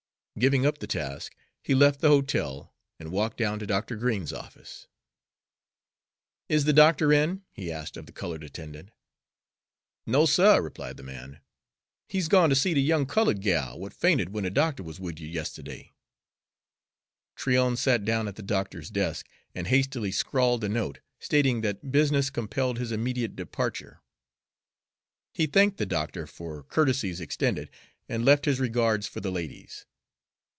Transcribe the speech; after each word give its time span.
Giving 0.39 0.65
up 0.65 0.79
the 0.79 0.87
task, 0.87 1.35
he 1.61 1.75
left 1.75 1.99
the 1.99 2.07
hotel 2.07 2.73
and 2.99 3.11
walked 3.11 3.37
down 3.37 3.59
to 3.59 3.67
Dr. 3.67 3.95
Green's 3.95 4.33
office. 4.33 4.87
"Is 6.49 6.63
the 6.63 6.73
doctor 6.73 7.13
in?" 7.13 7.43
he 7.51 7.71
asked 7.71 7.95
of 7.95 8.07
the 8.07 8.11
colored 8.11 8.43
attendant. 8.43 8.89
"No, 10.07 10.25
suh," 10.25 10.57
replied 10.57 10.97
the 10.97 11.03
man; 11.03 11.41
"he's 12.09 12.27
gone 12.29 12.49
ter 12.49 12.55
see 12.55 12.73
de 12.73 12.79
young 12.79 13.05
cullud 13.05 13.41
gal 13.41 13.73
w'at 13.73 13.93
fainted 13.93 14.29
w'en 14.29 14.45
de 14.45 14.49
doctah 14.49 14.81
was 14.83 14.99
wid 14.99 15.19
you 15.19 15.27
yistiddy." 15.27 15.91
Tryon 17.35 17.75
sat 17.77 18.03
down 18.03 18.27
at 18.27 18.35
the 18.35 18.41
doctor's 18.41 18.89
desk 18.89 19.27
and 19.53 19.67
hastily 19.67 20.11
scrawled 20.11 20.63
a 20.63 20.69
note, 20.69 21.01
stating 21.19 21.61
that 21.61 21.91
business 21.91 22.31
compelled 22.31 22.79
his 22.79 22.91
immediate 22.91 23.35
departure. 23.35 24.01
He 25.35 25.45
thanked 25.45 25.77
the 25.77 25.85
doctor 25.85 26.25
for 26.25 26.63
courtesies 26.63 27.21
extended, 27.21 27.69
and 28.09 28.25
left 28.25 28.45
his 28.45 28.59
regards 28.59 29.05
for 29.05 29.19
the 29.19 29.31
ladies. 29.31 29.85